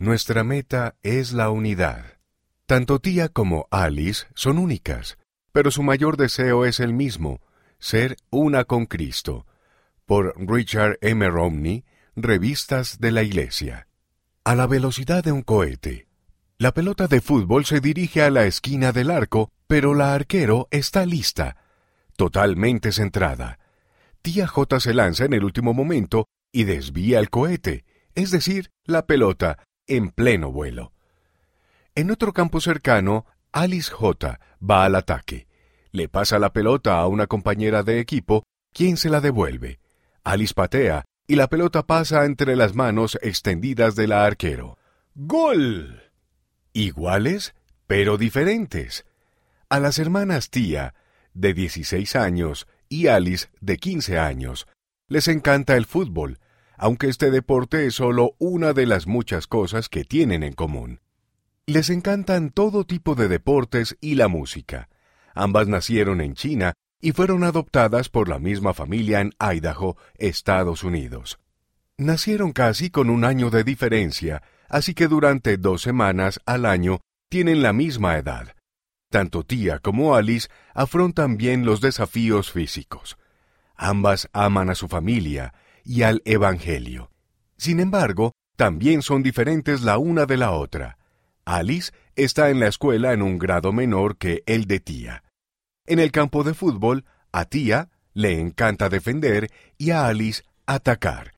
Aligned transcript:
Nuestra 0.00 0.44
meta 0.44 0.94
es 1.02 1.32
la 1.32 1.50
unidad. 1.50 2.04
Tanto 2.66 3.00
tía 3.00 3.28
como 3.28 3.66
Alice 3.72 4.26
son 4.36 4.58
únicas, 4.58 5.18
pero 5.50 5.72
su 5.72 5.82
mayor 5.82 6.16
deseo 6.16 6.64
es 6.66 6.78
el 6.78 6.92
mismo, 6.92 7.40
ser 7.80 8.16
una 8.30 8.62
con 8.64 8.86
Cristo. 8.86 9.44
Por 10.06 10.34
Richard 10.38 10.98
M. 11.00 11.28
Romney, 11.28 11.84
Revistas 12.14 13.00
de 13.00 13.10
la 13.10 13.24
Iglesia. 13.24 13.88
A 14.44 14.54
la 14.54 14.68
velocidad 14.68 15.24
de 15.24 15.32
un 15.32 15.42
cohete. 15.42 16.06
La 16.58 16.72
pelota 16.72 17.08
de 17.08 17.20
fútbol 17.20 17.64
se 17.64 17.80
dirige 17.80 18.22
a 18.22 18.30
la 18.30 18.46
esquina 18.46 18.92
del 18.92 19.10
arco, 19.10 19.50
pero 19.66 19.94
la 19.94 20.14
arquero 20.14 20.68
está 20.70 21.06
lista, 21.06 21.56
totalmente 22.16 22.92
centrada. 22.92 23.58
Tía 24.22 24.46
J 24.46 24.78
se 24.78 24.94
lanza 24.94 25.24
en 25.24 25.32
el 25.32 25.42
último 25.42 25.74
momento 25.74 26.28
y 26.52 26.64
desvía 26.64 27.18
el 27.18 27.30
cohete, 27.30 27.84
es 28.14 28.30
decir, 28.30 28.70
la 28.84 29.06
pelota, 29.06 29.58
en 29.88 30.10
pleno 30.10 30.52
vuelo. 30.52 30.92
En 31.94 32.10
otro 32.10 32.32
campo 32.32 32.60
cercano, 32.60 33.26
Alice 33.50 33.90
J 33.90 34.38
va 34.62 34.84
al 34.84 34.94
ataque. 34.94 35.48
Le 35.90 36.08
pasa 36.08 36.38
la 36.38 36.52
pelota 36.52 36.98
a 36.98 37.06
una 37.06 37.26
compañera 37.26 37.82
de 37.82 37.98
equipo, 37.98 38.44
quien 38.72 38.96
se 38.96 39.08
la 39.08 39.20
devuelve. 39.20 39.80
Alice 40.22 40.54
patea 40.54 41.04
y 41.26 41.36
la 41.36 41.48
pelota 41.48 41.86
pasa 41.86 42.24
entre 42.24 42.56
las 42.56 42.74
manos 42.74 43.18
extendidas 43.22 43.96
de 43.96 44.06
la 44.06 44.24
arquero. 44.24 44.78
¡Gol! 45.14 46.02
Iguales, 46.72 47.54
pero 47.86 48.16
diferentes. 48.16 49.04
A 49.68 49.80
las 49.80 49.98
hermanas 49.98 50.50
tía, 50.50 50.94
de 51.34 51.54
16 51.54 52.16
años, 52.16 52.68
y 52.88 53.08
Alice, 53.08 53.48
de 53.60 53.76
15 53.76 54.18
años, 54.18 54.66
les 55.08 55.28
encanta 55.28 55.76
el 55.76 55.86
fútbol, 55.86 56.38
aunque 56.78 57.08
este 57.08 57.30
deporte 57.30 57.86
es 57.86 57.96
solo 57.96 58.34
una 58.38 58.72
de 58.72 58.86
las 58.86 59.06
muchas 59.06 59.46
cosas 59.46 59.88
que 59.88 60.04
tienen 60.04 60.44
en 60.44 60.54
común. 60.54 61.00
Les 61.66 61.90
encantan 61.90 62.50
todo 62.50 62.84
tipo 62.84 63.14
de 63.16 63.28
deportes 63.28 63.96
y 64.00 64.14
la 64.14 64.28
música. 64.28 64.88
Ambas 65.34 65.68
nacieron 65.68 66.20
en 66.20 66.34
China 66.34 66.72
y 67.00 67.12
fueron 67.12 67.44
adoptadas 67.44 68.08
por 68.08 68.28
la 68.28 68.38
misma 68.38 68.74
familia 68.74 69.20
en 69.20 69.34
Idaho, 69.38 69.96
Estados 70.16 70.84
Unidos. 70.84 71.38
Nacieron 71.96 72.52
casi 72.52 72.90
con 72.90 73.10
un 73.10 73.24
año 73.24 73.50
de 73.50 73.64
diferencia, 73.64 74.42
así 74.68 74.94
que 74.94 75.08
durante 75.08 75.56
dos 75.56 75.82
semanas 75.82 76.40
al 76.46 76.64
año 76.64 77.00
tienen 77.28 77.60
la 77.60 77.72
misma 77.72 78.16
edad. 78.16 78.54
Tanto 79.10 79.42
tía 79.42 79.80
como 79.80 80.14
Alice 80.14 80.48
afrontan 80.74 81.36
bien 81.36 81.64
los 81.64 81.80
desafíos 81.80 82.52
físicos. 82.52 83.18
Ambas 83.74 84.28
aman 84.32 84.70
a 84.70 84.74
su 84.74 84.86
familia 84.86 85.54
y 85.88 86.02
al 86.02 86.20
Evangelio. 86.26 87.10
Sin 87.56 87.80
embargo, 87.80 88.32
también 88.56 89.00
son 89.00 89.22
diferentes 89.22 89.80
la 89.80 89.96
una 89.96 90.26
de 90.26 90.36
la 90.36 90.50
otra. 90.50 90.98
Alice 91.46 91.92
está 92.14 92.50
en 92.50 92.60
la 92.60 92.66
escuela 92.66 93.14
en 93.14 93.22
un 93.22 93.38
grado 93.38 93.72
menor 93.72 94.18
que 94.18 94.42
el 94.44 94.66
de 94.66 94.80
tía. 94.80 95.24
En 95.86 95.98
el 95.98 96.12
campo 96.12 96.44
de 96.44 96.52
fútbol, 96.52 97.06
a 97.32 97.46
tía 97.46 97.88
le 98.12 98.38
encanta 98.38 98.90
defender 98.90 99.50
y 99.78 99.90
a 99.90 100.06
Alice 100.06 100.42
atacar. 100.66 101.32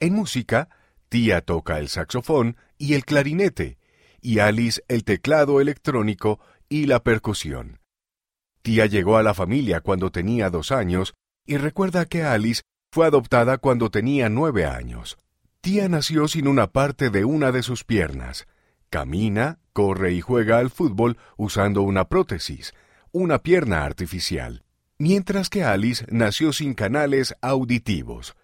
En 0.00 0.12
música, 0.12 0.68
tía 1.08 1.40
toca 1.40 1.78
el 1.78 1.88
saxofón 1.88 2.58
y 2.76 2.92
el 2.92 3.06
clarinete, 3.06 3.78
y 4.20 4.40
Alice 4.40 4.82
el 4.88 5.02
teclado 5.04 5.62
electrónico 5.62 6.40
y 6.68 6.84
la 6.84 7.02
percusión. 7.02 7.80
Tía 8.60 8.84
llegó 8.84 9.16
a 9.16 9.22
la 9.22 9.32
familia 9.32 9.80
cuando 9.80 10.12
tenía 10.12 10.50
dos 10.50 10.72
años 10.72 11.14
y 11.46 11.56
recuerda 11.56 12.04
que 12.04 12.22
Alice 12.22 12.60
fue 12.90 13.06
adoptada 13.06 13.58
cuando 13.58 13.90
tenía 13.90 14.28
nueve 14.28 14.64
años. 14.64 15.18
Tía 15.60 15.88
nació 15.88 16.28
sin 16.28 16.48
una 16.48 16.68
parte 16.68 17.10
de 17.10 17.24
una 17.24 17.52
de 17.52 17.62
sus 17.62 17.84
piernas. 17.84 18.46
Camina, 18.90 19.58
corre 19.72 20.12
y 20.12 20.20
juega 20.20 20.58
al 20.58 20.70
fútbol 20.70 21.18
usando 21.36 21.82
una 21.82 22.08
prótesis, 22.08 22.74
una 23.12 23.38
pierna 23.38 23.84
artificial, 23.84 24.64
mientras 24.98 25.50
que 25.50 25.64
Alice 25.64 26.06
nació 26.10 26.52
sin 26.52 26.74
canales 26.74 27.34
auditivos. 27.42 28.34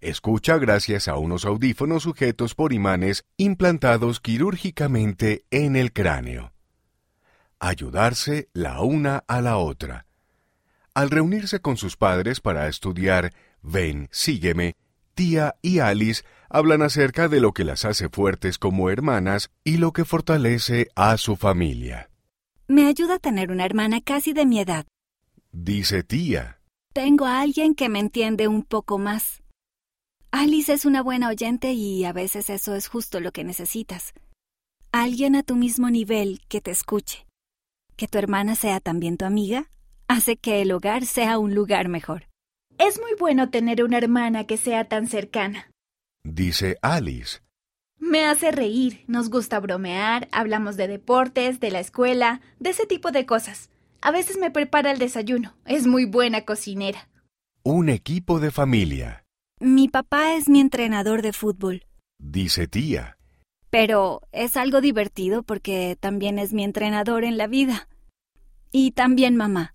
Escucha 0.00 0.56
gracias 0.56 1.08
a 1.08 1.16
unos 1.16 1.44
audífonos 1.44 2.04
sujetos 2.04 2.54
por 2.54 2.72
imanes 2.72 3.26
implantados 3.36 4.20
quirúrgicamente 4.20 5.44
en 5.50 5.76
el 5.76 5.92
cráneo. 5.92 6.52
Ayudarse 7.58 8.48
la 8.54 8.80
una 8.80 9.24
a 9.28 9.42
la 9.42 9.58
otra. 9.58 10.06
Al 10.94 11.10
reunirse 11.10 11.60
con 11.60 11.76
sus 11.76 11.98
padres 11.98 12.40
para 12.40 12.66
estudiar 12.68 13.34
Ven, 13.62 14.08
sígueme, 14.10 14.76
tía 15.14 15.56
y 15.62 15.80
Alice 15.80 16.22
hablan 16.48 16.82
acerca 16.82 17.28
de 17.28 17.40
lo 17.40 17.52
que 17.52 17.64
las 17.64 17.84
hace 17.84 18.08
fuertes 18.08 18.58
como 18.58 18.90
hermanas 18.90 19.50
y 19.64 19.76
lo 19.76 19.92
que 19.92 20.04
fortalece 20.04 20.88
a 20.94 21.16
su 21.16 21.36
familia. 21.36 22.10
Me 22.66 22.86
ayuda 22.86 23.16
a 23.16 23.18
tener 23.18 23.50
una 23.50 23.64
hermana 23.64 24.00
casi 24.00 24.32
de 24.32 24.46
mi 24.46 24.60
edad. 24.60 24.86
Dice 25.52 26.02
tía. 26.02 26.60
Tengo 26.92 27.26
a 27.26 27.40
alguien 27.40 27.74
que 27.74 27.88
me 27.88 27.98
entiende 27.98 28.48
un 28.48 28.62
poco 28.62 28.98
más. 28.98 29.42
Alice 30.32 30.72
es 30.72 30.84
una 30.84 31.02
buena 31.02 31.28
oyente 31.28 31.72
y 31.72 32.04
a 32.04 32.12
veces 32.12 32.50
eso 32.50 32.74
es 32.74 32.88
justo 32.88 33.20
lo 33.20 33.32
que 33.32 33.44
necesitas. 33.44 34.14
Alguien 34.92 35.36
a 35.36 35.42
tu 35.42 35.56
mismo 35.56 35.90
nivel 35.90 36.40
que 36.48 36.60
te 36.60 36.70
escuche. 36.70 37.26
Que 37.96 38.08
tu 38.08 38.18
hermana 38.18 38.54
sea 38.54 38.80
también 38.80 39.16
tu 39.16 39.24
amiga 39.24 39.68
hace 40.08 40.36
que 40.36 40.62
el 40.62 40.72
hogar 40.72 41.06
sea 41.06 41.38
un 41.38 41.54
lugar 41.54 41.88
mejor. 41.88 42.29
Es 42.80 42.98
muy 42.98 43.10
bueno 43.18 43.50
tener 43.50 43.84
una 43.84 43.98
hermana 43.98 44.44
que 44.44 44.56
sea 44.56 44.86
tan 44.86 45.06
cercana. 45.06 45.70
Dice 46.24 46.78
Alice. 46.80 47.40
Me 47.98 48.24
hace 48.24 48.52
reír, 48.52 49.04
nos 49.06 49.28
gusta 49.28 49.60
bromear, 49.60 50.28
hablamos 50.32 50.78
de 50.78 50.88
deportes, 50.88 51.60
de 51.60 51.70
la 51.70 51.80
escuela, 51.80 52.40
de 52.58 52.70
ese 52.70 52.86
tipo 52.86 53.10
de 53.10 53.26
cosas. 53.26 53.68
A 54.00 54.10
veces 54.10 54.38
me 54.38 54.50
prepara 54.50 54.92
el 54.92 54.98
desayuno, 54.98 55.54
es 55.66 55.86
muy 55.86 56.06
buena 56.06 56.46
cocinera. 56.46 57.10
Un 57.62 57.90
equipo 57.90 58.40
de 58.40 58.50
familia. 58.50 59.26
Mi 59.60 59.88
papá 59.88 60.34
es 60.34 60.48
mi 60.48 60.60
entrenador 60.60 61.20
de 61.20 61.34
fútbol. 61.34 61.84
Dice 62.18 62.66
tía. 62.66 63.18
Pero 63.68 64.22
es 64.32 64.56
algo 64.56 64.80
divertido 64.80 65.42
porque 65.42 65.98
también 66.00 66.38
es 66.38 66.54
mi 66.54 66.64
entrenador 66.64 67.24
en 67.24 67.36
la 67.36 67.46
vida. 67.46 67.88
Y 68.72 68.92
también 68.92 69.36
mamá. 69.36 69.74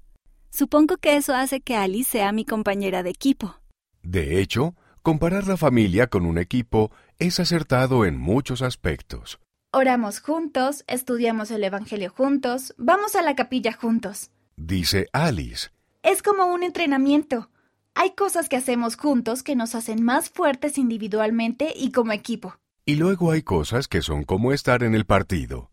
Supongo 0.56 0.96
que 0.96 1.18
eso 1.18 1.36
hace 1.36 1.60
que 1.60 1.76
Alice 1.76 2.12
sea 2.12 2.32
mi 2.32 2.46
compañera 2.46 3.04
de 3.04 3.10
equipo. 3.10 3.60
De 4.04 4.40
hecho, 4.40 4.74
comparar 5.02 5.48
la 5.48 5.58
familia 5.58 6.08
con 6.08 6.26
un 6.26 6.38
equipo 6.38 6.92
es 7.20 7.42
acertado 7.42 8.06
en 8.06 8.18
muchos 8.18 8.62
aspectos. 8.62 9.42
Oramos 9.74 10.22
juntos, 10.22 10.86
estudiamos 10.88 11.52
el 11.52 11.62
Evangelio 11.66 12.10
juntos, 12.10 12.74
vamos 12.78 13.18
a 13.18 13.22
la 13.22 13.36
capilla 13.36 13.74
juntos. 13.74 14.32
Dice 14.56 15.10
Alice. 15.12 15.72
Es 16.04 16.24
como 16.24 16.46
un 16.46 16.64
entrenamiento. 16.64 17.50
Hay 17.94 18.12
cosas 18.12 18.48
que 18.48 18.56
hacemos 18.56 18.96
juntos 18.96 19.44
que 19.44 19.58
nos 19.58 19.76
hacen 19.76 20.06
más 20.06 20.30
fuertes 20.30 20.78
individualmente 20.78 21.74
y 21.76 21.92
como 21.92 22.14
equipo. 22.14 22.56
Y 22.86 22.96
luego 22.96 23.32
hay 23.32 23.42
cosas 23.42 23.90
que 23.90 24.02
son 24.02 24.24
como 24.24 24.54
estar 24.54 24.84
en 24.84 24.96
el 24.96 25.06
partido. 25.06 25.70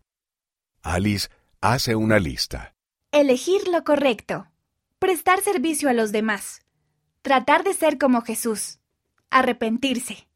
Alice 0.83 1.29
hace 1.61 1.95
una 1.95 2.19
lista. 2.19 2.75
Elegir 3.13 3.69
lo 3.69 3.85
correcto 3.85 4.49
prestar 5.03 5.41
servicio 5.41 5.89
a 5.89 5.95
los 5.95 6.13
demás, 6.13 6.63
tratar 7.23 7.65
de 7.65 7.75
ser 7.75 7.99
como 7.99 8.23
Jesús, 8.23 8.79
arrepentirse. 9.31 10.29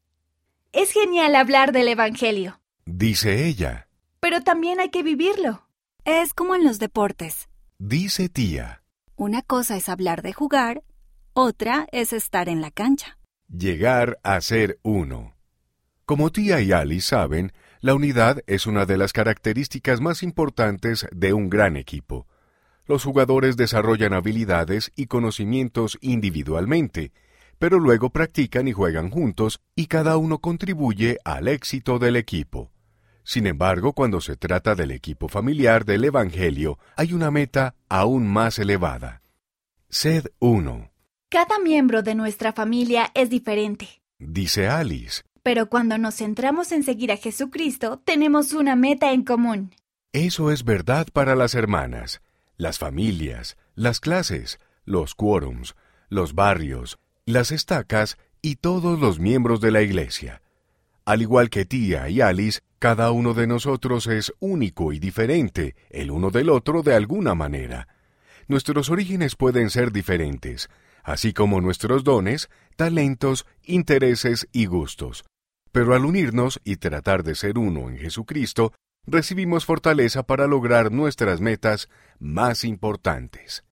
Es 0.73 0.91
genial 0.91 1.37
hablar 1.37 1.71
del 1.71 1.87
Evangelio. 1.87 2.59
Dice 2.85 3.47
ella. 3.47 3.87
Pero 4.19 4.41
también 4.41 4.81
hay 4.81 4.89
que 4.89 5.03
vivirlo. 5.03 5.65
Es 6.03 6.33
como 6.33 6.53
en 6.53 6.65
los 6.65 6.79
deportes. 6.79 7.47
Dice 7.79 8.27
tía. 8.27 8.83
Una 9.15 9.41
cosa 9.41 9.77
es 9.77 9.87
hablar 9.87 10.21
de 10.21 10.33
jugar, 10.33 10.83
otra 11.31 11.87
es 11.93 12.11
estar 12.11 12.49
en 12.49 12.59
la 12.59 12.69
cancha. 12.69 13.17
Llegar 13.47 14.19
a 14.21 14.41
ser 14.41 14.79
uno. 14.83 15.37
Como 16.05 16.29
tía 16.33 16.59
y 16.59 16.73
Ali 16.73 16.99
saben, 16.99 17.53
la 17.79 17.95
unidad 17.95 18.43
es 18.47 18.67
una 18.67 18.85
de 18.85 18.97
las 18.97 19.13
características 19.13 20.01
más 20.01 20.23
importantes 20.23 21.07
de 21.13 21.31
un 21.31 21.49
gran 21.49 21.77
equipo 21.77 22.27
los 22.87 23.03
jugadores 23.03 23.57
desarrollan 23.57 24.13
habilidades 24.13 24.91
y 24.95 25.07
conocimientos 25.07 25.97
individualmente, 26.01 27.11
pero 27.59 27.79
luego 27.79 28.09
practican 28.09 28.67
y 28.67 28.73
juegan 28.73 29.09
juntos 29.09 29.61
y 29.75 29.87
cada 29.87 30.17
uno 30.17 30.39
contribuye 30.39 31.19
al 31.23 31.47
éxito 31.47 31.99
del 31.99 32.15
equipo. 32.15 32.71
Sin 33.23 33.45
embargo, 33.45 33.91
cuando 33.91 34.21
se 34.21 34.37
trata 34.37 34.73
del 34.73 34.91
equipo 34.91 35.27
familiar 35.27 35.83
del 35.83 36.05
Evangelio, 36.05 36.79
hay 36.95 37.11
una 37.11 37.29
meta 37.29 37.75
aún 37.89 38.25
más 38.25 38.57
elevada. 38.57 39.21
Sed 39.89 40.27
uno. 40.39 40.91
Cada 41.29 41.59
miembro 41.59 42.03
de 42.03 42.15
nuestra 42.15 42.53
familia 42.53 43.11
es 43.13 43.29
diferente, 43.29 44.01
dice 44.17 44.69
Alice. 44.69 45.23
Pero 45.43 45.69
cuando 45.69 45.97
nos 45.97 46.15
centramos 46.15 46.71
en 46.71 46.83
seguir 46.83 47.11
a 47.11 47.17
Jesucristo, 47.17 48.01
tenemos 48.03 48.53
una 48.53 48.75
meta 48.77 49.11
en 49.11 49.23
común. 49.23 49.73
Eso 50.13 50.51
es 50.51 50.63
verdad 50.63 51.07
para 51.11 51.35
las 51.35 51.53
hermanas, 51.53 52.21
las 52.57 52.79
familias, 52.79 53.57
las 53.75 53.99
clases, 53.99 54.59
los 54.85 55.15
quórums, 55.15 55.75
los 56.09 56.33
barrios, 56.33 56.97
las 57.25 57.51
estacas 57.51 58.17
y 58.41 58.55
todos 58.55 58.99
los 58.99 59.19
miembros 59.19 59.61
de 59.61 59.71
la 59.71 59.81
Iglesia. 59.81 60.41
Al 61.05 61.21
igual 61.21 61.49
que 61.49 61.65
tía 61.65 62.09
y 62.09 62.21
Alice, 62.21 62.61
cada 62.79 63.11
uno 63.11 63.33
de 63.33 63.47
nosotros 63.47 64.07
es 64.07 64.33
único 64.39 64.91
y 64.91 64.99
diferente, 64.99 65.75
el 65.89 66.11
uno 66.11 66.31
del 66.31 66.49
otro 66.49 66.83
de 66.83 66.95
alguna 66.95 67.35
manera. 67.35 67.87
Nuestros 68.47 68.89
orígenes 68.89 69.35
pueden 69.35 69.69
ser 69.69 69.91
diferentes, 69.91 70.69
así 71.03 71.33
como 71.33 71.61
nuestros 71.61 72.03
dones, 72.03 72.49
talentos, 72.75 73.45
intereses 73.63 74.47
y 74.51 74.65
gustos. 74.65 75.25
Pero 75.71 75.95
al 75.95 76.05
unirnos 76.05 76.59
y 76.63 76.77
tratar 76.77 77.23
de 77.23 77.35
ser 77.35 77.57
uno 77.57 77.89
en 77.89 77.97
Jesucristo, 77.97 78.73
recibimos 79.07 79.65
fortaleza 79.65 80.23
para 80.23 80.47
lograr 80.47 80.91
nuestras 80.91 81.39
metas 81.39 81.89
más 82.19 82.63
importantes. 82.65 83.63